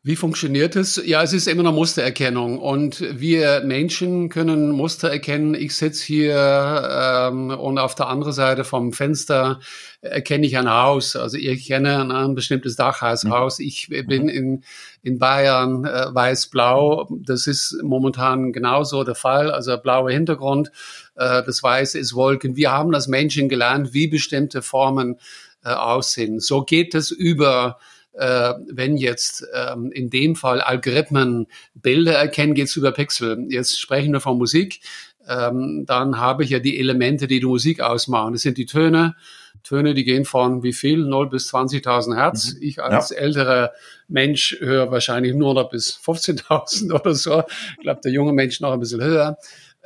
Wie 0.08 0.16
funktioniert 0.16 0.74
es? 0.74 1.02
Ja, 1.04 1.22
es 1.22 1.32
ist 1.32 1.48
immer 1.48 1.60
eine 1.60 1.72
Mustererkennung 1.72 2.58
und 2.60 3.04
wir 3.20 3.62
Menschen 3.64 4.28
können 4.28 4.70
Muster 4.70 5.10
erkennen. 5.10 5.54
Ich 5.54 5.76
sitze 5.76 6.02
hier 6.06 7.28
ähm, 7.28 7.50
und 7.50 7.78
auf 7.78 7.94
der 7.94 8.06
anderen 8.06 8.32
Seite 8.32 8.64
vom 8.64 8.92
Fenster 8.92 9.61
erkenne 10.00 10.46
ich 10.46 10.56
ein 10.56 10.70
Haus. 10.70 11.14
Also 11.14 11.37
ich 11.37 11.66
kenne 11.66 12.08
ein, 12.14 12.34
bestimmtes 12.34 12.76
Dachhaus. 12.76 13.25
Mhm. 13.25 13.32
Ich 13.58 13.88
bin 13.88 14.23
mhm. 14.23 14.28
in, 14.28 14.64
in 15.02 15.18
Bayern 15.18 15.84
äh, 15.84 16.06
weiß-blau. 16.14 17.08
Das 17.11 17.46
ist 17.46 17.76
momentan 17.82 18.52
genauso 18.52 19.04
der 19.04 19.16
Fall. 19.16 19.50
Also 19.50 19.76
blauer 19.76 20.11
Hintergrund, 20.11 20.70
das 21.18 21.62
Weiße 21.62 21.98
ist 21.98 22.14
Wolken. 22.14 22.56
Wir 22.56 22.72
haben 22.72 22.92
das 22.92 23.08
Menschen 23.08 23.48
gelernt, 23.48 23.92
wie 23.92 24.08
bestimmte 24.08 24.62
Formen 24.62 25.18
äh, 25.64 25.70
aussehen. 25.70 26.40
So 26.40 26.62
geht 26.62 26.94
es 26.94 27.10
über 27.10 27.78
äh, 28.12 28.54
wenn 28.68 28.96
jetzt 28.96 29.46
ähm, 29.54 29.92
in 29.92 30.10
dem 30.10 30.34
Fall 30.34 30.60
Algorithmen 30.60 31.46
Bilder 31.75 32.14
erkennen, 32.14 32.54
geht 32.54 32.66
es 32.66 32.76
über 32.76 32.90
Pixel. 32.90 33.46
Jetzt 33.48 33.80
sprechen 33.80 34.12
wir 34.12 34.20
von 34.20 34.38
Musik. 34.38 34.80
Ähm, 35.28 35.84
dann 35.87 36.18
habe 36.18 36.42
ich 36.42 36.50
ja 36.50 36.58
die 36.58 36.80
Elemente, 36.80 37.26
die 37.26 37.38
die 37.38 37.46
Musik 37.46 37.80
ausmachen. 37.80 38.32
Das 38.32 38.42
sind 38.42 38.58
die 38.58 38.66
Töne. 38.66 39.14
Töne, 39.62 39.94
die 39.94 40.04
gehen 40.04 40.25
von 40.25 40.62
wie 40.62 40.72
viel? 40.72 41.04
0 41.04 41.28
bis 41.28 41.52
20.000 41.52 42.16
Hertz. 42.16 42.54
Mhm. 42.54 42.62
Ich 42.62 42.82
als 42.82 43.10
ja. 43.10 43.16
älterer 43.18 43.72
Mensch 44.08 44.56
höre 44.58 44.90
wahrscheinlich 44.90 45.34
nur 45.34 45.54
noch 45.54 45.70
bis 45.70 45.98
15.000 46.04 46.92
oder 47.00 47.14
so. 47.14 47.42
Ich 47.76 47.82
glaube, 47.82 48.00
der 48.02 48.12
junge 48.12 48.32
Mensch 48.32 48.60
noch 48.60 48.72
ein 48.72 48.80
bisschen 48.80 49.02
höher. 49.02 49.38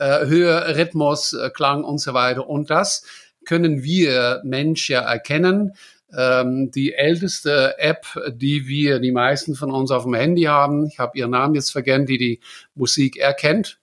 Äh, 0.02 0.26
Höhe, 0.26 0.76
Rhythmus, 0.76 1.32
äh, 1.32 1.50
Klang 1.50 1.84
und 1.84 1.98
so 1.98 2.12
weiter. 2.12 2.48
Und 2.48 2.70
das 2.70 3.04
können 3.44 3.84
wir 3.84 4.40
Mensch 4.42 4.90
ja 4.90 5.00
erkennen 5.00 5.74
ähm, 6.16 6.72
die 6.72 6.92
älteste 6.94 7.78
App, 7.78 8.06
die 8.28 8.66
wir, 8.66 8.98
die 8.98 9.12
meisten 9.12 9.54
von 9.54 9.70
uns 9.70 9.92
auf 9.92 10.02
dem 10.02 10.14
Handy 10.14 10.42
haben. 10.42 10.86
Ich 10.86 10.98
habe 10.98 11.16
ihren 11.16 11.30
Namen 11.30 11.54
jetzt 11.54 11.70
vergessen, 11.70 12.06
die 12.06 12.18
die 12.18 12.40
Musik 12.74 13.16
erkennt. 13.16 13.78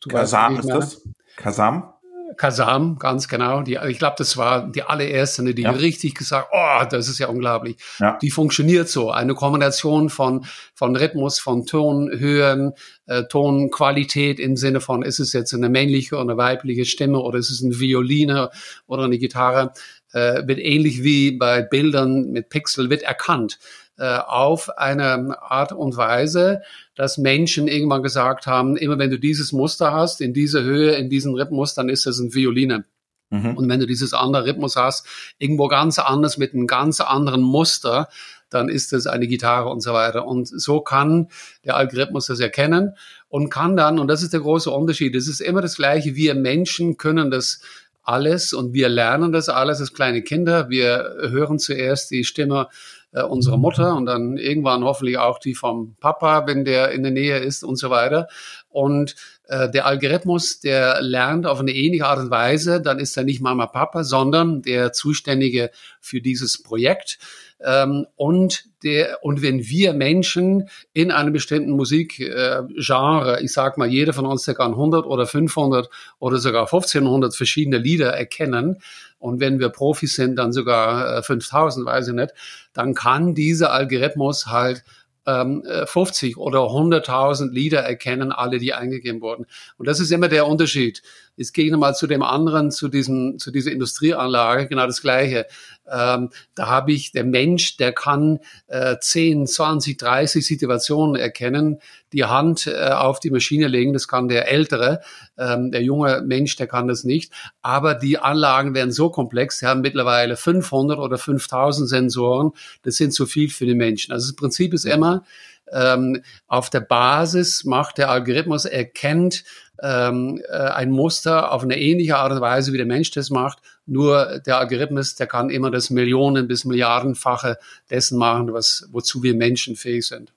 Du 0.00 0.08
Kasam 0.08 0.58
ist 0.58 0.68
das? 0.68 1.02
Kasam? 1.36 1.91
Kazam, 2.36 2.98
ganz 2.98 3.28
genau. 3.28 3.62
Die, 3.62 3.78
ich 3.88 3.98
glaube, 3.98 4.16
das 4.18 4.36
war 4.36 4.70
die 4.70 4.82
allererste, 4.82 5.54
die 5.54 5.62
ja. 5.62 5.70
richtig 5.70 6.14
gesagt, 6.14 6.48
oh, 6.52 6.84
das 6.88 7.08
ist 7.08 7.18
ja 7.18 7.28
unglaublich. 7.28 7.76
Ja. 7.98 8.18
Die 8.20 8.30
funktioniert 8.30 8.88
so. 8.88 9.10
Eine 9.10 9.34
Kombination 9.34 10.10
von, 10.10 10.44
von 10.74 10.96
Rhythmus, 10.96 11.38
von 11.38 11.66
Tonhöhen, 11.66 12.72
äh, 13.06 13.24
Tonqualität 13.24 14.40
im 14.40 14.56
Sinne 14.56 14.80
von, 14.80 15.02
ist 15.02 15.18
es 15.18 15.32
jetzt 15.32 15.54
eine 15.54 15.68
männliche 15.68 16.16
oder 16.16 16.22
eine 16.22 16.36
weibliche 16.36 16.84
Stimme 16.84 17.20
oder 17.20 17.38
ist 17.38 17.50
es 17.50 17.62
eine 17.62 17.78
Violine 17.78 18.50
oder 18.86 19.04
eine 19.04 19.18
Gitarre, 19.18 19.72
äh, 20.12 20.46
wird 20.46 20.58
ähnlich 20.58 21.02
wie 21.02 21.32
bei 21.32 21.62
Bildern 21.62 22.30
mit 22.30 22.48
Pixel, 22.48 22.90
wird 22.90 23.02
erkannt 23.02 23.58
auf 24.02 24.78
eine 24.78 25.40
Art 25.42 25.72
und 25.72 25.96
Weise, 25.96 26.62
dass 26.94 27.18
Menschen 27.18 27.68
irgendwann 27.68 28.02
gesagt 28.02 28.46
haben, 28.46 28.76
immer 28.76 28.98
wenn 28.98 29.10
du 29.10 29.18
dieses 29.18 29.52
Muster 29.52 29.92
hast, 29.92 30.20
in 30.20 30.32
dieser 30.34 30.62
Höhe, 30.62 30.92
in 30.92 31.08
diesem 31.08 31.34
Rhythmus, 31.34 31.74
dann 31.74 31.88
ist 31.88 32.06
das 32.06 32.18
ein 32.18 32.34
Violine. 32.34 32.84
Mhm. 33.30 33.56
Und 33.56 33.68
wenn 33.68 33.80
du 33.80 33.86
dieses 33.86 34.12
andere 34.12 34.44
Rhythmus 34.44 34.76
hast, 34.76 35.06
irgendwo 35.38 35.68
ganz 35.68 35.98
anders 35.98 36.36
mit 36.36 36.52
einem 36.52 36.66
ganz 36.66 37.00
anderen 37.00 37.42
Muster, 37.42 38.08
dann 38.50 38.68
ist 38.68 38.92
das 38.92 39.06
eine 39.06 39.26
Gitarre 39.26 39.70
und 39.70 39.80
so 39.80 39.92
weiter. 39.94 40.26
Und 40.26 40.46
so 40.48 40.80
kann 40.80 41.28
der 41.64 41.76
Algorithmus 41.76 42.26
das 42.26 42.40
erkennen 42.40 42.96
und 43.28 43.48
kann 43.48 43.76
dann, 43.76 43.98
und 43.98 44.08
das 44.08 44.22
ist 44.22 44.32
der 44.32 44.40
große 44.40 44.70
Unterschied, 44.70 45.14
es 45.16 45.28
ist 45.28 45.40
immer 45.40 45.62
das 45.62 45.76
Gleiche, 45.76 46.14
wir 46.14 46.34
Menschen 46.34 46.98
können 46.98 47.30
das 47.30 47.60
alles 48.02 48.52
und 48.52 48.74
wir 48.74 48.88
lernen 48.88 49.32
das 49.32 49.48
alles 49.48 49.80
als 49.80 49.94
kleine 49.94 50.22
Kinder. 50.22 50.68
Wir 50.68 51.14
hören 51.20 51.58
zuerst 51.58 52.10
die 52.10 52.24
Stimme 52.24 52.68
äh, 53.12 53.22
unserer 53.22 53.56
Mutter 53.56 53.94
und 53.96 54.06
dann 54.06 54.36
irgendwann 54.36 54.84
hoffentlich 54.84 55.18
auch 55.18 55.38
die 55.38 55.54
vom 55.54 55.96
Papa, 56.00 56.46
wenn 56.46 56.64
der 56.64 56.92
in 56.92 57.02
der 57.02 57.12
Nähe 57.12 57.38
ist 57.38 57.62
und 57.62 57.76
so 57.76 57.90
weiter. 57.90 58.28
Und 58.72 59.14
äh, 59.48 59.70
der 59.70 59.86
Algorithmus, 59.86 60.60
der 60.60 61.02
lernt 61.02 61.46
auf 61.46 61.60
eine 61.60 61.72
ähnliche 61.72 62.06
Art 62.06 62.18
und 62.18 62.30
Weise, 62.30 62.80
dann 62.80 62.98
ist 62.98 63.16
er 63.16 63.24
nicht 63.24 63.40
Mama, 63.40 63.66
Papa, 63.66 64.04
sondern 64.04 64.62
der 64.62 64.92
Zuständige 64.92 65.70
für 66.00 66.20
dieses 66.20 66.62
Projekt. 66.62 67.18
Ähm, 67.60 68.06
und 68.16 68.64
der, 68.82 69.18
und 69.22 69.42
wenn 69.42 69.64
wir 69.64 69.92
Menschen 69.92 70.68
in 70.92 71.12
einem 71.12 71.32
bestimmten 71.32 71.72
Musikgenre, 71.72 73.38
äh, 73.38 73.44
ich 73.44 73.52
sag 73.52 73.78
mal, 73.78 73.88
jeder 73.88 74.12
von 74.12 74.26
uns, 74.26 74.46
kann 74.46 74.72
100 74.72 75.06
oder 75.06 75.26
500 75.26 75.88
oder 76.18 76.38
sogar 76.38 76.62
1500 76.62 77.36
verschiedene 77.36 77.78
Lieder 77.78 78.10
erkennen, 78.10 78.78
und 79.22 79.38
wenn 79.38 79.60
wir 79.60 79.68
Profis 79.68 80.16
sind, 80.16 80.34
dann 80.34 80.52
sogar 80.52 81.18
äh, 81.18 81.22
5000, 81.22 81.86
weiß 81.86 82.08
ich 82.08 82.14
nicht, 82.14 82.34
dann 82.72 82.92
kann 82.94 83.36
dieser 83.36 83.72
Algorithmus 83.72 84.46
halt 84.46 84.82
ähm, 85.26 85.62
50 85.86 86.32
äh, 86.32 86.36
oder 86.36 86.60
100.000 86.60 87.50
Lieder 87.50 87.80
erkennen, 87.80 88.32
alle, 88.32 88.58
die 88.58 88.74
eingegeben 88.74 89.20
wurden. 89.20 89.46
Und 89.76 89.86
das 89.86 90.00
ist 90.00 90.10
immer 90.10 90.28
der 90.28 90.46
Unterschied. 90.46 91.02
Jetzt 91.36 91.54
gehe 91.54 91.64
ich 91.64 91.72
nochmal 91.72 91.94
zu 91.94 92.06
dem 92.06 92.22
anderen, 92.22 92.70
zu 92.70 92.88
diesem, 92.88 93.38
zu 93.38 93.50
dieser 93.50 93.72
Industrieanlage, 93.72 94.66
genau 94.66 94.86
das 94.86 95.00
Gleiche. 95.00 95.46
Ähm, 95.90 96.30
da 96.54 96.66
habe 96.66 96.92
ich, 96.92 97.12
der 97.12 97.24
Mensch, 97.24 97.76
der 97.78 97.92
kann 97.92 98.38
äh, 98.66 98.96
10, 99.00 99.46
20, 99.46 99.96
30 99.96 100.46
Situationen 100.46 101.16
erkennen, 101.16 101.78
die 102.12 102.24
Hand 102.24 102.66
äh, 102.66 102.90
auf 102.90 103.18
die 103.18 103.30
Maschine 103.30 103.68
legen, 103.68 103.92
das 103.92 104.08
kann 104.08 104.28
der 104.28 104.50
Ältere, 104.50 105.00
ähm, 105.38 105.70
der 105.72 105.82
junge 105.82 106.22
Mensch, 106.24 106.56
der 106.56 106.66
kann 106.66 106.86
das 106.86 107.04
nicht. 107.04 107.32
Aber 107.62 107.94
die 107.94 108.18
Anlagen 108.18 108.74
werden 108.74 108.92
so 108.92 109.10
komplex, 109.10 109.58
sie 109.58 109.66
haben 109.66 109.80
mittlerweile 109.80 110.36
500 110.36 110.98
oder 110.98 111.18
5000 111.18 111.88
Sensoren, 111.88 112.52
das 112.82 112.96
sind 112.96 113.12
zu 113.14 113.26
viel 113.26 113.48
für 113.48 113.66
die 113.66 113.74
Menschen. 113.74 114.12
Also 114.12 114.28
das 114.30 114.36
Prinzip 114.36 114.74
ist 114.74 114.84
immer, 114.84 115.24
ähm, 115.72 116.22
auf 116.46 116.70
der 116.70 116.80
Basis 116.80 117.64
macht 117.64 117.98
der 117.98 118.10
Algorithmus, 118.10 118.66
erkennt 118.66 119.44
ähm, 119.82 120.40
äh, 120.48 120.52
ein 120.52 120.90
Muster 120.90 121.52
auf 121.52 121.62
eine 121.62 121.78
ähnliche 121.78 122.16
Art 122.16 122.32
und 122.32 122.40
Weise, 122.40 122.72
wie 122.72 122.76
der 122.76 122.86
Mensch 122.86 123.10
das 123.10 123.30
macht. 123.30 123.58
Nur 123.84 124.40
der 124.46 124.58
Algorithmus, 124.58 125.16
der 125.16 125.26
kann 125.26 125.50
immer 125.50 125.70
das 125.70 125.90
Millionen- 125.90 126.46
bis 126.46 126.64
Milliardenfache 126.64 127.58
dessen 127.90 128.16
machen, 128.18 128.52
was, 128.52 128.88
wozu 128.92 129.22
wir 129.22 129.34
Menschen 129.34 129.76
fähig 129.76 130.06
sind. 130.06 130.32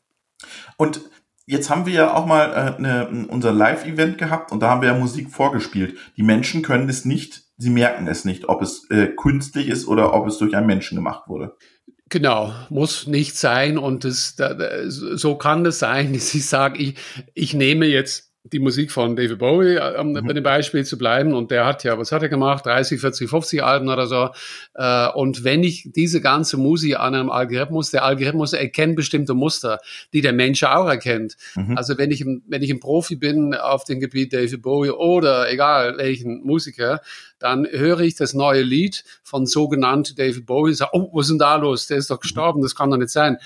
Und 0.77 1.01
jetzt 1.45 1.69
haben 1.69 1.85
wir 1.85 1.93
ja 1.93 2.13
auch 2.13 2.25
mal 2.25 2.51
äh, 2.51 2.77
eine, 2.77 3.27
unser 3.29 3.53
Live-Event 3.53 4.17
gehabt 4.17 4.51
und 4.51 4.61
da 4.61 4.69
haben 4.69 4.81
wir 4.81 4.89
ja 4.89 4.97
Musik 4.97 5.29
vorgespielt. 5.29 5.97
Die 6.17 6.23
Menschen 6.23 6.63
können 6.63 6.89
es 6.89 7.05
nicht, 7.05 7.43
sie 7.57 7.69
merken 7.69 8.07
es 8.07 8.25
nicht, 8.25 8.49
ob 8.49 8.61
es 8.61 8.89
äh, 8.89 9.07
künstlich 9.07 9.67
ist 9.67 9.87
oder 9.87 10.13
ob 10.13 10.27
es 10.27 10.39
durch 10.39 10.55
einen 10.55 10.67
Menschen 10.67 10.95
gemacht 10.95 11.27
wurde. 11.27 11.55
Genau, 12.09 12.53
muss 12.69 13.07
nicht 13.07 13.35
sein 13.35 13.77
und 13.77 14.03
das, 14.03 14.35
so 14.87 15.35
kann 15.35 15.63
das 15.63 15.79
sein, 15.79 16.13
ich 16.15 16.45
sage, 16.47 16.79
ich, 16.79 16.95
ich 17.33 17.53
nehme 17.53 17.85
jetzt 17.85 18.34
die 18.51 18.59
Musik 18.59 18.91
von 18.91 19.15
David 19.15 19.39
Bowie, 19.39 19.75
äh, 19.75 19.99
um 19.99 20.11
mhm. 20.11 20.25
bei 20.25 20.33
dem 20.33 20.43
Beispiel 20.43 20.85
zu 20.85 20.97
bleiben. 20.97 21.33
Und 21.33 21.51
der 21.51 21.65
hat 21.65 21.83
ja, 21.83 21.97
was 21.97 22.11
hat 22.11 22.21
er 22.21 22.29
gemacht? 22.29 22.65
30, 22.65 23.01
40, 23.01 23.29
50 23.29 23.63
Alben 23.63 23.89
oder 23.89 24.05
so. 24.07 24.29
Äh, 24.75 25.09
und 25.09 25.43
wenn 25.43 25.63
ich 25.63 25.89
diese 25.95 26.21
ganze 26.21 26.57
Musik 26.57 26.99
an 26.99 27.15
einem 27.15 27.29
Algorithmus, 27.31 27.91
der 27.91 28.03
Algorithmus 28.03 28.53
erkennt 28.53 28.95
bestimmte 28.95 29.33
Muster, 29.33 29.79
die 30.13 30.21
der 30.21 30.33
Mensch 30.33 30.63
auch 30.63 30.87
erkennt. 30.87 31.37
Mhm. 31.55 31.77
Also 31.77 31.97
wenn 31.97 32.11
ich, 32.11 32.23
wenn 32.25 32.61
ich 32.61 32.71
ein 32.71 32.79
Profi 32.79 33.15
bin 33.15 33.55
auf 33.55 33.83
dem 33.83 33.99
Gebiet 33.99 34.33
David 34.33 34.61
Bowie 34.61 34.91
oder 34.91 35.51
egal 35.51 35.97
welchen 35.97 36.43
Musiker, 36.43 37.01
dann 37.39 37.67
höre 37.69 37.99
ich 37.99 38.15
das 38.15 38.33
neue 38.33 38.61
Lied 38.61 39.03
von 39.23 39.45
sogenannten 39.45 40.15
David 40.15 40.45
Bowie, 40.45 40.73
sage, 40.73 40.91
oh, 40.93 41.09
was 41.13 41.25
ist 41.25 41.31
denn 41.31 41.39
da 41.39 41.55
los? 41.57 41.87
Der 41.87 41.97
ist 41.97 42.09
doch 42.09 42.19
gestorben, 42.19 42.61
das 42.61 42.75
kann 42.75 42.89
doch 42.89 42.97
nicht 42.97 43.09
sein. 43.09 43.37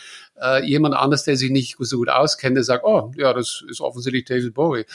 Äh, 0.41 0.65
jemand 0.65 0.95
anders, 0.95 1.23
der 1.23 1.35
sich 1.35 1.51
nicht 1.51 1.75
so 1.79 1.97
gut 1.97 2.09
auskennt, 2.09 2.55
der 2.55 2.63
sagt, 2.63 2.83
oh, 2.83 3.11
ja, 3.15 3.33
das 3.33 3.63
ist 3.69 3.81
offensichtlich 3.81 4.25
David 4.25 4.53
Bowie. 4.53 4.85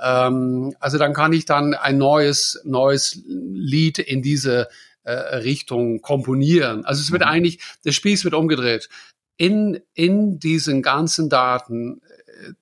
Ähm, 0.00 0.74
also 0.80 0.98
dann 0.98 1.14
kann 1.14 1.32
ich 1.32 1.44
dann 1.44 1.74
ein 1.74 1.98
neues, 1.98 2.60
neues 2.64 3.20
Lied 3.26 3.98
in 3.98 4.22
diese 4.22 4.68
äh, 5.04 5.12
Richtung 5.12 6.00
komponieren. 6.00 6.84
Also 6.84 7.00
es 7.00 7.12
wird 7.12 7.22
mhm. 7.22 7.28
eigentlich, 7.28 7.60
der 7.84 7.92
Spieß 7.92 8.24
wird 8.24 8.34
umgedreht. 8.34 8.88
In, 9.36 9.80
in 9.94 10.40
diesen 10.40 10.82
ganzen 10.82 11.28
Daten 11.28 12.00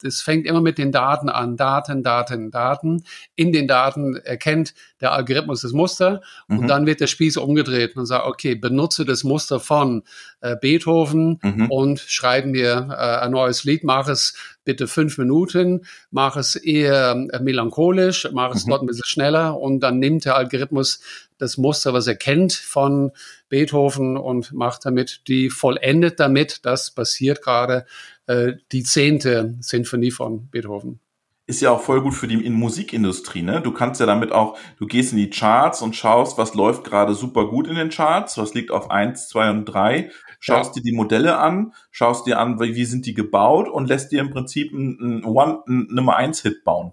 das 0.03 0.21
fängt 0.21 0.47
immer 0.47 0.61
mit 0.61 0.79
den 0.79 0.93
Daten 0.93 1.29
an. 1.29 1.57
Daten, 1.57 2.03
Daten, 2.03 2.51
Daten. 2.51 3.05
In 3.35 3.53
den 3.53 3.69
Daten 3.69 4.17
erkennt 4.17 4.75
der 5.01 5.13
Algorithmus 5.13 5.63
das 5.63 5.73
Muster 5.73 6.23
mhm. 6.49 6.61
und 6.61 6.69
dann 6.69 6.87
wird 6.87 7.01
der 7.01 7.07
Spieß 7.07 7.37
umgedreht 7.37 7.97
und 7.97 8.07
sagt, 8.07 8.27
okay, 8.27 8.55
benutze 8.55 9.05
das 9.05 9.25
Muster 9.25 9.61
von 9.61 10.03
äh, 10.41 10.57
Beethoven 10.61 11.39
mhm. 11.43 11.71
und 11.71 12.01
schreibe 12.01 12.49
mir 12.49 12.89
äh, 12.91 13.25
ein 13.25 13.33
neues 13.33 13.65
Lied, 13.65 13.85
mach 13.85 14.09
es 14.09 14.35
bitte 14.65 14.87
fünf 14.89 15.19
Minuten, 15.19 15.87
mach 16.11 16.37
es 16.37 16.57
eher 16.57 17.13
äh, 17.31 17.41
melancholisch, 17.41 18.29
mach 18.33 18.55
es 18.55 18.67
mhm. 18.67 18.71
dort 18.71 18.83
ein 18.83 18.87
bisschen 18.87 19.07
schneller 19.07 19.59
und 19.59 19.81
dann 19.81 19.99
nimmt 19.99 20.25
der 20.25 20.37
Algorithmus 20.37 21.01
das 21.39 21.59
Muster, 21.59 21.93
was 21.93 22.07
er 22.07 22.17
kennt 22.17 22.53
von 22.53 23.13
Beethoven 23.49 24.17
und 24.17 24.53
macht 24.53 24.85
damit 24.85 25.23
die 25.29 25.51
vollendet 25.51 26.21
damit, 26.21 26.65
das 26.65 26.91
passiert 26.91 27.43
gerade 27.43 27.87
äh, 28.27 28.55
die 28.73 28.83
zehnte 28.83 29.57
Sinfonie 29.61 30.11
von 30.11 30.49
Beethoven. 30.49 31.01
Ist 31.49 31.61
ja 31.61 31.71
auch 31.71 31.81
voll 31.81 32.03
gut 32.03 32.15
für 32.15 32.27
die 32.27 32.45
in 32.45 32.55
Musikindustrie, 32.55 33.43
ne? 33.43 33.61
Du 33.61 33.71
kannst 33.71 34.01
ja 34.01 34.07
damit 34.07 34.33
auch, 34.33 34.59
du 34.79 34.87
gehst 34.87 35.13
in 35.13 35.19
die 35.19 35.31
Charts 35.31 35.81
und 35.81 35.95
schaust, 35.95 36.39
was 36.39 36.55
läuft 36.55 36.83
gerade 36.83 37.15
super 37.15 37.47
gut 37.47 37.69
in 37.69 37.77
den 37.77 37.91
Charts, 37.91 38.37
was 38.37 38.53
liegt 38.55 38.73
auf 38.73 38.91
eins, 38.91 39.29
zwei 39.29 39.49
und 39.51 39.65
drei, 39.65 40.11
schaust 40.41 40.75
ja. 40.75 40.83
dir 40.83 40.91
die 40.91 40.97
Modelle 40.97 41.39
an, 41.39 41.73
schaust 41.93 42.27
dir 42.27 42.41
an, 42.41 42.59
wie, 42.59 42.75
wie 42.75 42.85
sind 42.85 43.07
die 43.07 43.15
gebaut 43.15 43.69
und 43.69 43.87
lässt 43.87 44.11
dir 44.11 44.23
im 44.23 44.31
Prinzip 44.31 44.73
einen, 44.73 45.25
One, 45.25 45.63
einen 45.69 45.87
Nummer 45.95 46.17
eins 46.17 46.43
Hit 46.43 46.65
bauen. 46.65 46.93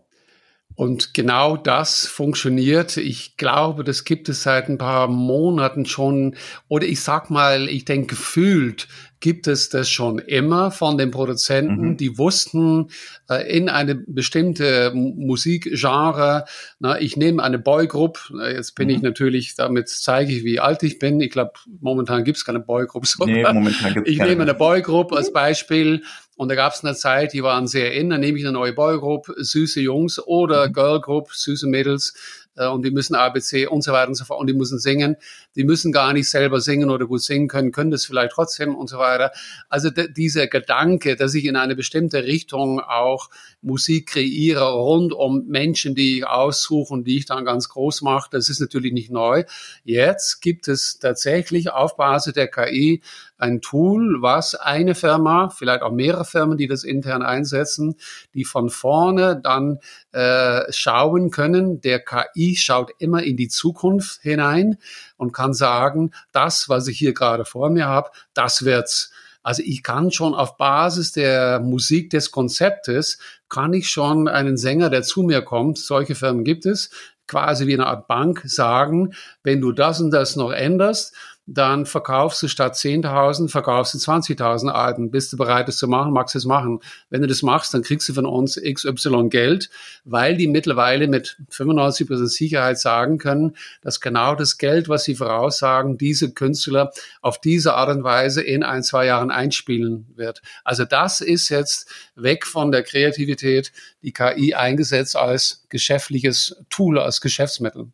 Und 0.76 1.14
genau 1.14 1.56
das 1.56 2.08
funktioniert. 2.08 2.98
Ich 2.98 3.38
glaube, 3.38 3.84
das 3.84 4.06
gibt 4.06 4.28
es 4.30 4.44
seit 4.44 4.70
ein 4.70 4.78
paar 4.78 5.08
Monaten 5.08 5.86
schon. 5.86 6.36
Oder 6.68 6.88
ich 6.88 7.02
sag 7.02 7.30
mal, 7.30 7.70
ich 7.70 7.86
denke, 7.86 8.16
gefühlt 8.16 8.88
gibt 9.24 9.48
es 9.48 9.70
das 9.70 9.90
schon 9.90 10.20
immer 10.20 10.70
von 10.70 10.98
den 10.98 11.10
Produzenten, 11.10 11.92
mhm. 11.92 11.98
die 11.98 12.18
wussten 12.18 12.90
äh, 13.30 13.58
in 13.58 13.70
eine 13.70 13.96
bestimmte 13.96 14.92
Musikgenre, 14.94 16.44
na, 16.80 17.00
ich 17.00 17.16
nehme 17.16 17.42
eine 17.42 17.58
Boygroup, 17.58 18.34
jetzt 18.52 18.76
bin 18.76 18.90
mhm. 18.90 18.96
ich 18.96 19.02
natürlich, 19.02 19.56
damit 19.56 19.88
zeige 19.88 20.34
ich, 20.34 20.44
wie 20.44 20.60
alt 20.60 20.84
ich 20.84 21.00
bin. 21.00 21.22
Ich 21.22 21.32
glaube, 21.32 21.54
momentan 21.80 22.26
gibt 22.26 22.38
es 22.38 22.44
keine 22.44 22.60
Boygroup. 22.60 23.06
Nee, 23.26 23.44
momentan 23.44 23.94
gibt's 23.94 24.10
ich 24.10 24.18
keine. 24.18 24.32
nehme 24.32 24.44
eine 24.44 24.56
Boygroup 24.56 25.14
als 25.14 25.32
Beispiel 25.32 26.04
und 26.36 26.50
da 26.50 26.56
gab 26.56 26.74
es 26.74 26.84
eine 26.84 26.94
Zeit, 26.94 27.32
die 27.32 27.44
waren 27.44 27.66
sehr 27.66 27.94
in, 27.94 28.10
dann 28.10 28.20
nehme 28.20 28.38
ich 28.38 28.44
eine 28.44 28.52
neue 28.52 28.74
Boygroup, 28.74 29.28
süße 29.38 29.80
Jungs 29.80 30.20
oder 30.20 30.68
mhm. 30.68 30.74
Girlgroup, 30.74 31.32
süße 31.32 31.68
Mädels 31.68 32.14
äh, 32.56 32.68
und 32.68 32.84
die 32.84 32.92
müssen 32.92 33.16
ABC 33.16 33.68
und 33.68 33.84
so 33.84 33.92
weiter 33.92 34.10
und 34.10 34.16
so 34.16 34.26
fort 34.26 34.40
und 34.40 34.48
die 34.48 34.54
müssen 34.54 34.80
singen. 34.80 35.18
Die 35.56 35.64
müssen 35.64 35.92
gar 35.92 36.14
nicht 36.14 36.30
selber 36.30 36.62
singen 36.62 36.90
oder 36.90 37.06
gut 37.06 37.22
singen 37.22 37.48
können, 37.48 37.72
können 37.72 37.92
das 37.92 38.06
vielleicht 38.06 38.34
trotzdem 38.34 38.76
und 38.76 38.90
so 38.90 38.98
weiter. 38.98 39.32
Also 39.70 39.90
dieser 39.90 40.48
Gedanke, 40.48 41.16
dass 41.16 41.34
ich 41.34 41.46
in 41.46 41.56
eine 41.56 41.76
bestimmte 41.76 42.24
Richtung 42.24 42.80
auch 42.80 43.30
Musik 43.62 44.10
kreiere 44.10 44.74
rund 44.74 45.14
um 45.14 45.46
Menschen, 45.48 45.96
die 45.96 46.20
ich 46.20 46.28
aussuche 46.28 46.94
und 46.94 47.06
die 47.06 47.18
ich 47.18 47.26
dann 47.26 47.46
ganz 47.46 47.70
groß 47.70 48.02
mache, 48.02 48.30
das 48.32 48.50
ist 48.50 48.60
natürlich 48.60 48.94
nicht 48.94 49.12
neu. 49.12 49.44
Jetzt 49.84 50.42
gibt 50.42 50.68
es 50.68 51.00
tatsächlich 51.00 51.72
auf 51.72 51.96
Basis 51.96 52.34
der 52.34 52.48
KI 52.48 53.02
ein 53.38 53.62
Tool, 53.62 54.22
was 54.22 54.56
eine 54.56 54.96
Firma, 54.96 55.50
vielleicht 55.50 55.82
auch 55.82 55.92
mehrere 55.92 56.26
Firmen, 56.26 56.58
die 56.58 56.68
das 56.68 56.84
intern 56.84 57.24
einsetzen, 57.24 57.96
die 58.34 58.46
von 58.46 58.70
vorne 58.70 59.40
dann 59.42 59.80
äh, 60.12 60.72
schauen 60.72 61.32
können. 61.32 61.82
Der 61.82 62.00
KI 62.00 62.56
schaut 62.56 62.92
immer 63.00 63.24
in 63.24 63.38
die 63.38 63.50
Zukunft 63.50 64.22
hinein 64.22 64.78
und 65.18 65.34
kann 65.34 65.54
sagen, 65.54 66.12
das, 66.32 66.70
was 66.70 66.88
ich 66.88 66.98
hier 66.98 67.14
gerade 67.14 67.46
vor 67.46 67.70
mir 67.70 67.88
habe, 67.88 68.12
das 68.34 68.66
wird's. 68.66 69.12
Also 69.44 69.62
ich 69.66 69.84
kann 69.84 70.10
schon 70.12 70.34
auf 70.34 70.56
Basis 70.56 71.12
der 71.12 71.60
Musik 71.60 72.10
des 72.12 72.32
Konzeptes, 72.32 73.20
kann 73.50 73.74
ich 73.74 73.90
schon 73.90 74.30
einen 74.30 74.56
Sänger, 74.56 74.90
der 74.90 75.04
zu 75.04 75.22
mir 75.22 75.42
kommt, 75.42 75.78
solche 75.78 76.16
Firmen 76.16 76.46
gibt 76.46 76.66
es, 76.66 76.92
quasi 77.28 77.68
wie 77.68 77.74
eine 77.74 77.88
Art 77.88 78.08
Bank 78.08 78.42
sagen, 78.46 79.14
wenn 79.44 79.60
du 79.60 79.74
das 79.74 80.00
und 80.00 80.12
das 80.12 80.36
noch 80.38 80.52
änderst, 80.52 81.14
dann 81.46 81.86
verkaufst 81.86 82.42
du 82.42 82.48
statt 82.48 82.76
10.000, 82.76 83.50
verkaufst 83.50 83.94
du 83.94 83.98
20.000 83.98 84.70
Alben. 84.70 85.12
Bist 85.12 85.34
du 85.34 85.38
bereit, 85.38 85.68
das 85.68 85.78
zu 85.78 85.88
machen, 85.90 86.14
magst 86.14 86.36
du 86.36 86.40
es 86.40 86.46
machen. 86.46 86.80
Wenn 87.10 87.22
du 87.22 87.28
das 87.28 87.42
machst, 87.42 87.74
dann 87.74 87.82
kriegst 87.82 88.08
du 88.08 88.14
von 88.14 88.26
uns 88.26 88.56
XY 88.56 89.28
Geld, 89.30 89.70
weil 90.06 90.38
die 90.38 90.48
mittlerweile 90.48 91.08
mit 91.08 91.38
95% 91.52 92.28
Sicherheit 92.28 92.80
sagen 92.80 93.18
können, 93.18 93.58
dass 93.82 94.00
genau 94.00 94.36
das 94.36 94.58
Geld, 94.58 94.88
was 94.88 95.04
sie 95.04 95.16
voraussagen, 95.16 95.98
diese 95.98 96.32
Künstler 96.32 96.92
auf 97.22 97.42
diese 97.42 97.74
Art 97.74 97.90
und 97.90 98.04
Weise 98.04 98.42
in 98.42 98.64
ein, 98.64 98.84
zwei 98.84 99.06
Jahren 99.08 99.30
einspielen 99.30 100.08
wird. 100.16 100.42
Also 100.64 100.86
das 100.86 101.20
ist 101.20 101.50
jetzt 101.50 101.90
weg 102.16 102.46
von 102.46 102.72
der 102.72 102.84
Kreativität, 102.84 103.74
die 104.02 104.14
KI 104.14 104.54
eingesetzt 104.54 105.18
als 105.18 105.66
geschäftliches 105.68 106.56
Tool, 106.70 107.00
als 107.00 107.20
Geschäftsmittel. 107.20 107.92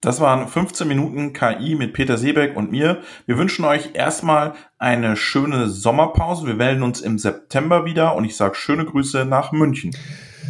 Das 0.00 0.18
waren 0.18 0.48
15 0.48 0.88
Minuten 0.88 1.34
KI 1.34 1.74
mit 1.74 1.92
Peter 1.92 2.16
Seebeck 2.16 2.56
und 2.56 2.70
mir. 2.70 3.02
Wir 3.26 3.36
wünschen 3.36 3.66
euch 3.66 3.90
erstmal 3.92 4.54
eine 4.78 5.14
schöne 5.14 5.68
Sommerpause. 5.68 6.46
Wir 6.46 6.54
melden 6.54 6.82
uns 6.82 7.02
im 7.02 7.18
September 7.18 7.84
wieder 7.84 8.16
und 8.16 8.24
ich 8.24 8.34
sage 8.34 8.54
schöne 8.54 8.86
Grüße 8.86 9.26
nach 9.26 9.52
München. 9.52 9.90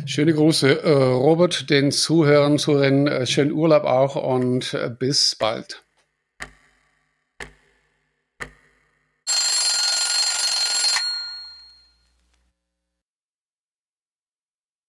Schöne 0.06 0.34
Grüße, 0.34 0.84
äh, 0.84 0.92
Robert, 0.92 1.68
den 1.68 1.90
Zuhörern, 1.90 2.58
Zuhörern, 2.58 3.08
äh, 3.08 3.26
schönen 3.26 3.50
Urlaub 3.50 3.82
auch 3.82 4.14
und 4.14 4.72
äh, 4.74 4.88
bis 4.88 5.34
bald. 5.34 5.84